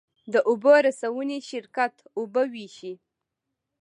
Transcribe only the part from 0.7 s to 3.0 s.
رسونې شرکت اوبه ویشي